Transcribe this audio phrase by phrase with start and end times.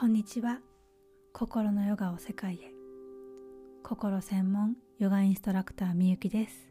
[0.00, 0.60] こんにちは。
[1.34, 2.72] 心のヨガを世界へ。
[3.82, 6.70] 心専門ヨガインストラクターみゆきです。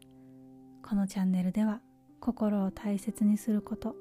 [0.82, 1.80] このチャンネルでは
[2.18, 3.94] 心を大切にすること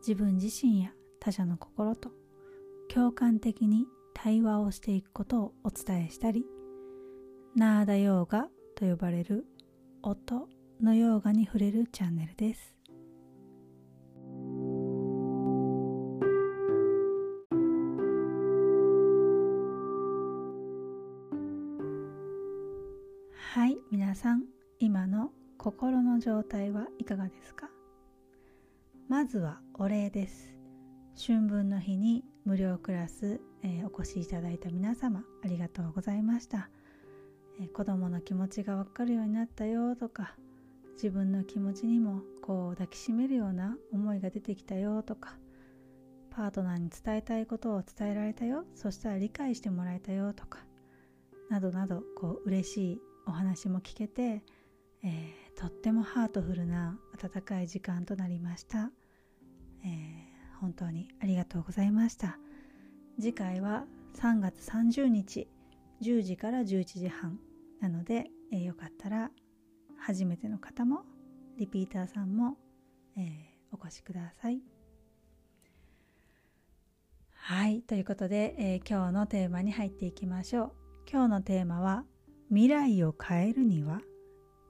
[0.00, 2.10] 自分自身や他者の心と
[2.92, 6.44] 共感的に対話をしていくことをお伝えしたり
[7.54, 9.46] ナーダヨーガと呼ばれる
[10.02, 10.46] 音
[10.82, 12.75] のヨーガに触れるチャンネルです。
[24.16, 24.44] さん
[24.78, 27.68] 今の心の状態はいかがですか？
[29.08, 30.54] まずはお礼です。
[31.22, 36.70] 春分の日に無料クラス、えー、お越しいただいた皆様ありがとうございました、
[37.60, 40.34] えー、子供の気持ちがわかるようになったよとか
[40.94, 45.36] 自分の気持ちにもこう抱きしめるような思いが出てきたよとか
[46.30, 50.60] パートナーに伝えたいことを伝えられたよそしたら理解してもらえたよとか
[51.50, 54.42] などなどこう嬉しいお話も聞けて、
[55.02, 58.90] えー、とってもハートフルな温かい時間となりました、
[59.84, 62.38] えー、本当にありがとうございました。
[63.18, 63.84] 次回は
[64.16, 65.48] 3月30日
[66.02, 67.38] 10時から11時半
[67.80, 69.30] なので、えー、よかったら
[69.98, 71.02] 初めての方も
[71.58, 72.56] リピーターさんも、
[73.16, 73.24] えー、
[73.72, 74.60] お越しください。
[77.32, 80.72] はいということで、えー、今日のテーマに入っていきましょう。
[81.10, 82.04] 今日のテーマは
[82.48, 84.00] 未来を変えるには？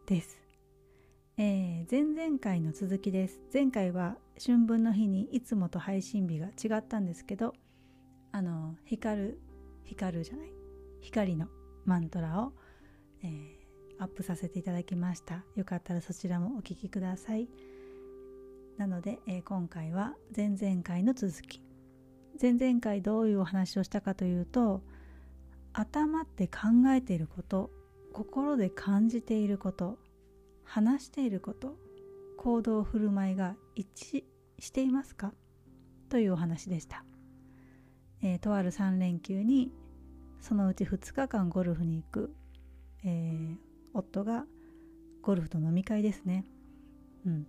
[0.07, 0.41] です、
[1.37, 3.39] えー、前々回の続きです。
[3.53, 7.53] 前回は春分の日にいつもと配信日が違ったんですけど
[8.33, 9.41] あの光る
[9.85, 10.47] 光るじゃない？
[11.03, 11.49] 光の
[11.85, 12.55] マントラを、
[13.23, 15.45] えー、アップさせていただきました。
[15.55, 17.47] よかったらそちらもお聴きください。
[18.79, 21.61] なので、えー、今回は前々回の続き。
[22.41, 24.83] 前々回どういうお話をしたかというと
[25.79, 27.71] 頭って考えていること
[28.15, 29.99] 心で感じていること
[30.65, 31.77] 話していること
[32.39, 34.25] 行動振る舞いが一致
[34.59, 35.35] していますか？
[36.09, 37.05] というお話でした、
[38.23, 39.71] えー、とある3連休に
[40.41, 42.35] そのうち2日間ゴルフに行く、
[43.05, 43.57] えー、
[43.93, 44.47] 夫が
[45.21, 46.47] ゴルフと飲み会ですね。
[47.27, 47.47] うん。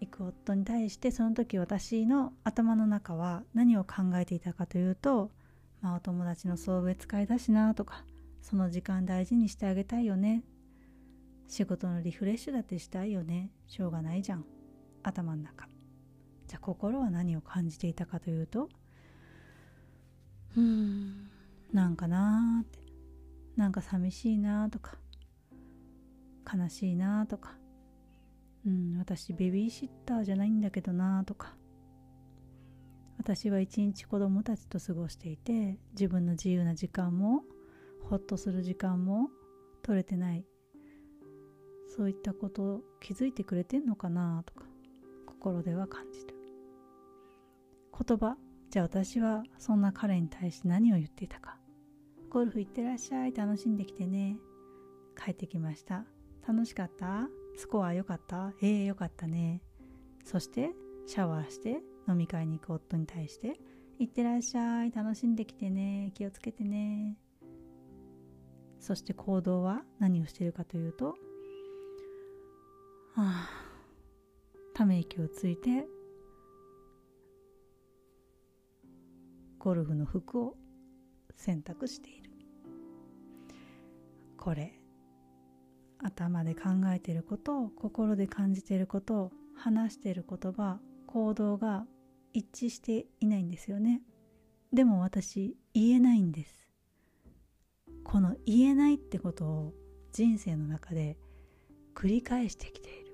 [0.00, 5.32] 行く夫に対してその時私の頭の中は何を考えていたかというと
[5.80, 8.04] まあお友達の送別会だしなとか
[8.42, 10.42] その時間大事にしてあげたいよね。
[11.48, 13.50] 仕事のリフレッシュだってしたいよね。
[13.66, 14.44] しょうがないじゃん。
[15.02, 15.66] 頭の中。
[16.46, 18.68] じゃあ心は何を感じていたかというと
[20.56, 21.30] うーん
[21.72, 22.78] なんかなーって。
[23.56, 24.96] なんか寂しいなとか。
[26.52, 27.54] 悲しいなとか。
[28.66, 31.54] うん私ベビーシッターじゃないんだけどなとか。
[33.20, 37.42] 私は一日子供たちと過ごしていて自分の自由な時間も
[38.08, 39.28] ほっとする時間も
[39.82, 40.46] 取れてない。
[41.94, 44.64] そういったこと気づいてくれてんのかなとか
[45.26, 46.34] 心では感じる。
[47.92, 48.38] 言葉
[48.70, 51.58] じゃあ私はそんな彼に対して何を言っていたか。
[52.30, 54.38] ゴルフ行ってらっしゃい楽しんできてね。
[55.22, 56.06] 帰ってきました。
[56.48, 57.28] 楽しかった？
[57.54, 58.54] スコア良かった？
[58.62, 59.60] ええー、良かったね。
[60.24, 60.70] そして
[61.06, 63.58] シャワーして飲み会に行く夫に対して
[63.98, 67.16] 「いってらっしゃい楽しんできてね気をつけてね」
[68.80, 71.16] そして行動は何をしているかというと
[73.12, 73.48] 「はあ
[74.74, 75.86] ため息をついて
[79.58, 80.56] ゴルフの服を
[81.36, 82.30] 選択している」
[84.38, 84.72] これ
[85.98, 90.80] 頭で考えていることを心で感じていることを話している言葉
[91.12, 91.86] 行動が
[92.32, 94.02] 一致していないんですよね。
[94.72, 96.68] でも私言えないんです。
[98.04, 99.74] この言えないってことを
[100.12, 101.18] 人生の中で
[101.94, 103.12] 繰り返してきている。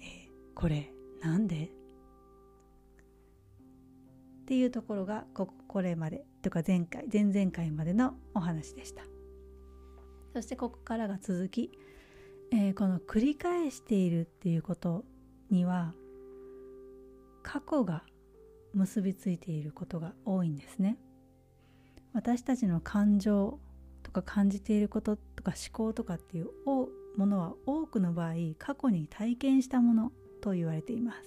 [0.00, 1.64] えこれなんで？
[1.64, 1.68] っ
[4.46, 9.02] ていうところがここれまでとか前回前々回までのお話でした。
[10.32, 11.70] そしてここからが続き、
[12.50, 15.04] えー、この繰り返しているっていうこと
[15.50, 15.92] には
[17.42, 18.02] 過去が
[18.74, 20.98] 結びついていることが多いんですね。
[22.12, 23.58] 私たちの感情
[24.02, 31.18] とか感じていることとか思考とかっていうものは多くの場合過去に体験したものと言われています、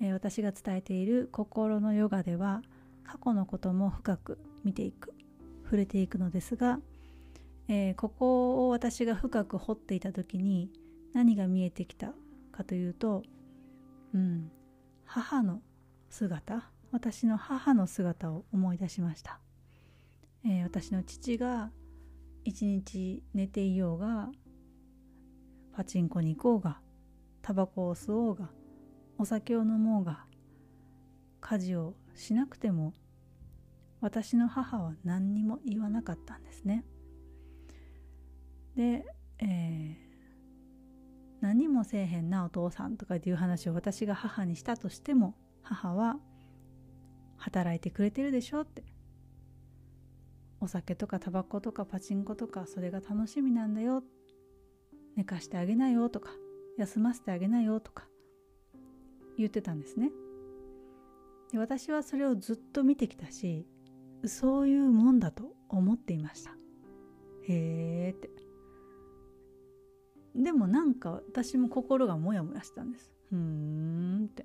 [0.00, 2.62] えー、私が伝えている心のヨガでは
[3.04, 5.12] 過去のことも深く見ていく
[5.64, 6.80] 触れていくのですが、
[7.68, 10.70] えー、ここを私が深く掘っていた時に
[11.12, 12.12] 何が見えてきた
[12.50, 13.22] かというと、
[14.14, 14.50] うん、
[15.04, 15.60] 母の
[16.08, 19.38] 姿私の母の姿を思い出しました、
[20.44, 21.70] えー、私の父が
[22.44, 24.28] 一日寝ていようが
[25.72, 26.80] パチンコに行こうが
[27.42, 28.50] タバコを吸おうが
[29.18, 30.24] お酒を飲もうが
[31.40, 32.92] 家事をしなくても
[34.00, 36.84] 私の母は何にも言わなかったんですね。
[38.74, 39.04] で、
[39.40, 40.09] えー、
[41.40, 46.16] 何もせえへんなお父さんとかっていう話を私が母にしたとしても母は
[47.38, 48.84] 働いてくれてるでしょって。
[50.62, 54.02] お酒とかタバコとかパチンコとかそれが楽しみなんだよ。
[55.16, 56.30] 寝かしてあげなよとか
[56.76, 58.06] 休ませてあげなよとか
[59.38, 60.10] 言ってたんですね。
[61.50, 63.66] で私はそれをずっと見てきたし
[64.26, 66.50] そういうもんだと思っていました。
[67.48, 68.49] へえって。
[70.34, 73.12] でもなんか私も心がモヤモヤしたんです。
[73.30, 74.44] ふーんって。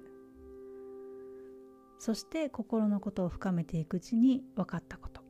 [1.99, 5.21] そして心のことを深めていくうちに分かったこと。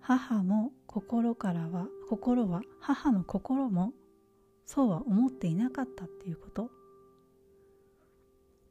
[0.00, 3.92] 母も心からは心は母の心も
[4.64, 6.70] そうは思っていなかったっていうこと。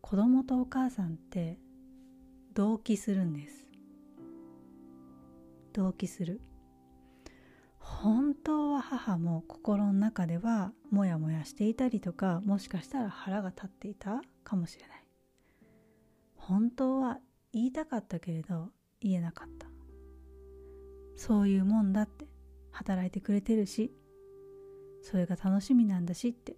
[0.02, 1.58] 子供とお母さんって
[2.54, 3.68] 同期するんです。
[5.74, 6.40] 同期する。
[8.36, 14.22] 本当は母も心の中ではモヤモヤしていたりとかもしかしたら腹が立っていた？
[14.44, 15.08] かもしれない。
[16.36, 17.20] 本当は
[17.54, 18.70] 言いたかったけれど
[19.02, 19.68] 言えなかった。
[21.16, 22.28] そういうもんだって
[22.72, 23.92] 働いてくれてるし
[25.02, 26.56] それが楽しみなんだしって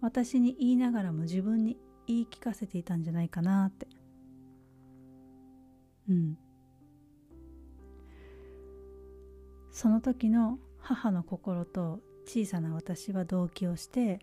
[0.00, 3.88] 私に言いながらも自分に言い聞かせていたんじゃないかなって。
[6.08, 6.38] うん。
[9.72, 14.20] その時の母の心と小さな私は同期をして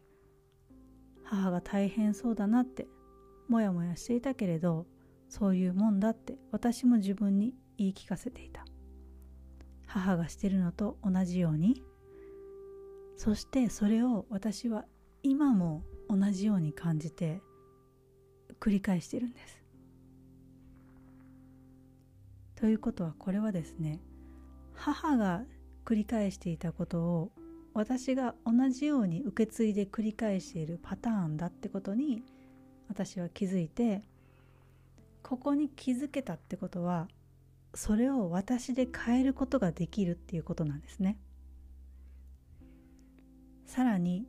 [1.23, 2.87] 母が大変そうだなって
[3.49, 4.85] もやもやしていたけれど
[5.29, 8.65] そういうもんだって私も自分に言い聞かせていた
[9.85, 11.81] 母がしてるのと同じように
[13.15, 14.85] そしてそれを私は
[15.23, 17.41] 今も同じように感じて
[18.59, 19.63] 繰り返してるんです。
[22.55, 23.99] ということはこれはですね
[24.73, 25.43] 母が
[25.87, 27.31] 繰り返していたことを
[27.73, 32.23] 私が同じように受け継いで繰り返しているパターンだってことに
[32.89, 34.01] 私は気づいて
[35.23, 37.07] ここに気づけたってことは
[37.73, 41.17] それを私で変えることができるっていうことなんですね。
[43.65, 44.25] さらに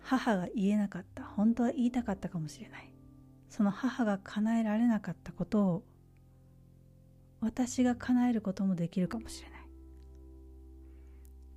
[0.00, 2.92] 母が言えなかった本当は言いたかったかもしれない。
[3.48, 5.82] その母が叶えられなかったことを
[7.40, 9.59] 私が叶えることもできるかもしれない。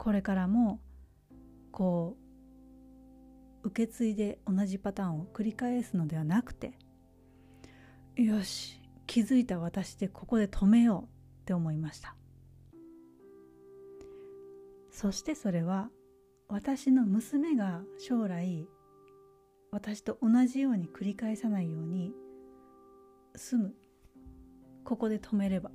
[0.04, 0.82] これからも
[1.72, 2.18] こ
[3.64, 6.74] う受け継いで同じパターンを繰り返すのではなくて
[8.18, 12.18] よし気づいた私でここで止めようって思いました。
[14.92, 15.90] そしてそれは
[16.50, 18.68] 私の娘が将来
[19.72, 22.12] 私と同じように繰り返さないように
[23.36, 23.74] 済む。
[24.84, 25.72] ここで止めれば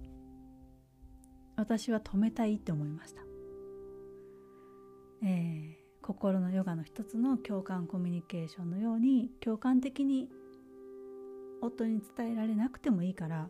[1.57, 3.23] 私は止めたいって思いました、
[5.23, 10.29] えー、心のヨガの一つの共感コミュニケーションのように共感的に
[11.60, 13.48] 夫に伝えられなくてもいいから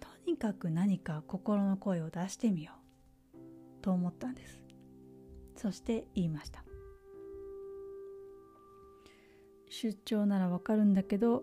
[0.00, 2.72] とにかく何か心の声を出してみよ
[3.34, 4.60] うと思ったんです。
[5.56, 6.64] そして言いました。
[9.68, 11.42] 出張ならわかるんだけど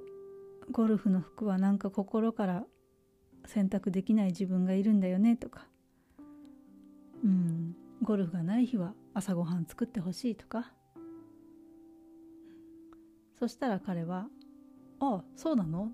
[0.71, 2.65] ゴルフの服はなんか心から
[3.45, 5.67] 選択できない自分がいるんだよねとか。
[7.23, 10.73] うんゴルフがない日は朝ごはん作ってほしいとか。
[13.37, 14.29] そしたら彼は
[14.99, 15.91] 「ああそうなの？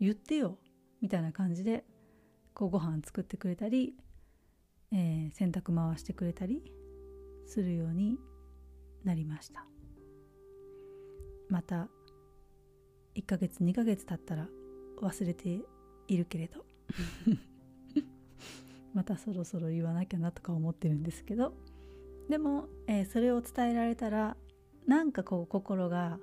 [0.00, 0.58] 言ってよ」
[1.00, 1.84] みたいな感じで
[2.52, 3.96] こうご飯作ってくれたり、
[4.90, 6.62] えー、洗濯回してくれたり
[7.46, 8.18] するように
[9.04, 9.66] なりました。
[11.48, 11.88] また
[13.14, 14.48] 1ヶ月2ヶ月経ったら
[15.00, 15.60] 忘れて
[16.08, 16.64] いるけれど。
[18.92, 21.54] またそろそろ言わなきゃなとか思ってるんですけど。
[22.28, 24.36] でも、えー、それを伝えられたら
[24.86, 26.18] なんかこう心が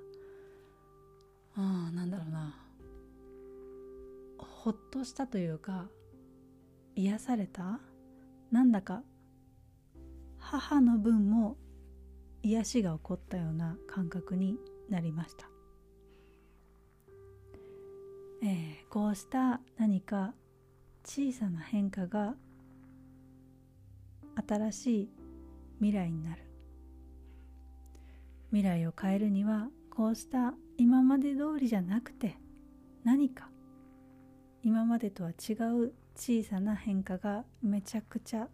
[1.54, 2.58] ああなんだろうな。
[4.38, 5.88] ほっとしたというか
[6.94, 7.80] 癒された？
[8.52, 9.02] なんだか
[10.38, 11.56] 母の分も
[12.42, 15.48] 癒しが起こったような感覚になりました、
[18.42, 20.34] えー、こうした何か
[21.04, 22.34] 小さな変化が
[24.48, 25.08] 新しい
[25.82, 26.42] 未来になる。
[28.52, 32.36] 未来を変えるにはこうした今まで通りじゃなくて
[33.02, 33.48] 何か
[34.62, 38.46] 今までとは違う小さな変化がめちゃくちゃ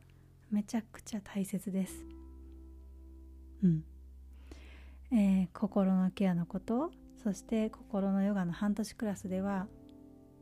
[0.51, 2.07] めちゃくちゃ大切です。
[3.63, 3.85] うん。
[5.13, 6.93] えー、心のケアのこと
[7.23, 9.67] そして心のヨガの半年クラスでは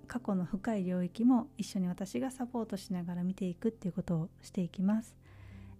[0.06, 5.16] 過去の深い領域も一緒に私がサポートしながら見ていくっていうことをしていきます、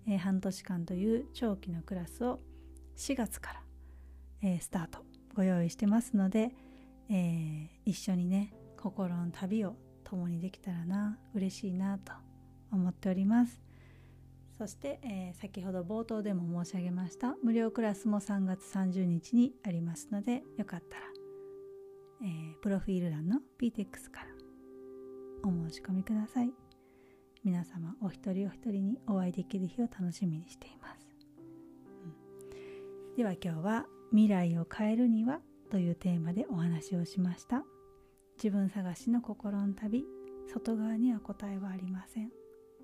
[0.09, 2.41] えー、半年間という長期のクラスを
[2.97, 3.63] 4月から、
[4.43, 5.01] えー、スタート
[5.35, 6.53] ご用意してますので、
[7.11, 12.13] えー、一緒にね心の旅を共にできたらな嬉しいなと
[12.73, 13.61] 思っております。
[14.57, 21.03] そして、えー、先ほど冒頭でも申し上げました無料クラスも3月30日にありますのでよかったら、
[22.23, 24.29] えー、プロフィール欄の PTX から
[25.45, 26.66] お申し込みください。
[27.47, 31.07] 皆様お一人お一人にお会いできる日を楽しみにしています、
[32.51, 37.65] うん、では今日は「未来を変えるには?」というテーマでお話をしました。
[38.37, 40.05] 自分探しの心の旅
[40.49, 42.33] 外側には答えはありません。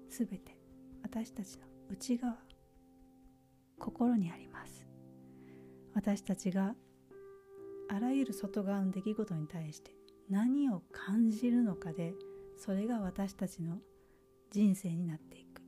[0.08, 0.56] すべて
[1.02, 2.38] 私たちの内側
[3.80, 4.86] 心にあります。
[5.92, 6.76] 私たちが
[7.88, 9.90] あらゆる外側の出来事に対して
[10.30, 12.14] 何を感じるのかで
[12.56, 13.80] それが私たちの
[14.52, 15.62] 人生になっていく。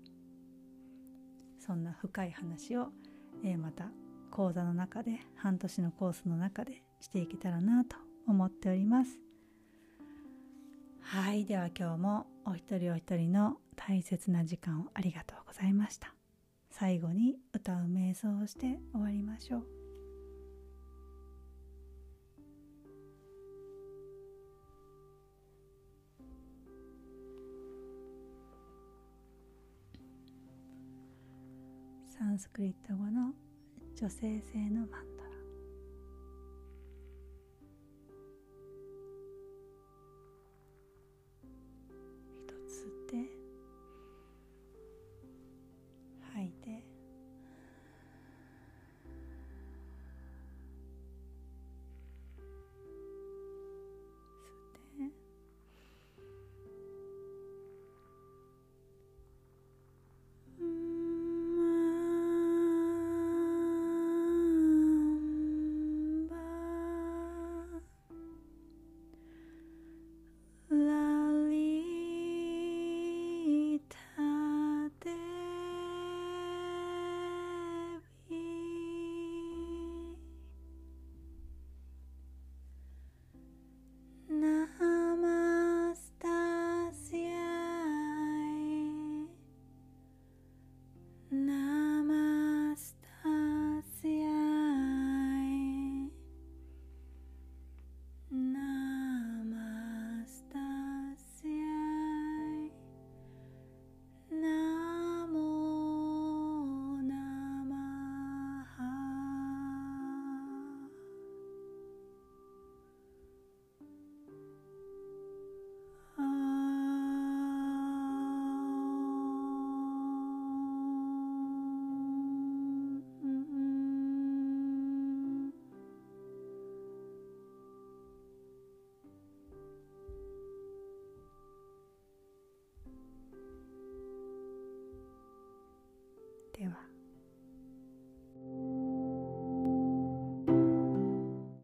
[1.58, 2.88] そんな深い話を、
[3.42, 3.88] えー、また
[4.30, 7.96] 講座の中で半年のコースの中でしていけたらなと
[8.28, 9.18] 思っております。
[11.00, 11.46] はい。
[11.46, 16.14] では今日もお一人お一人の大切な時間をありがとうございました。
[16.70, 19.83] 最後に歌う瞑想をして終わりましょう。
[32.24, 33.34] サンスクリット語の
[34.00, 35.13] 女性性のマン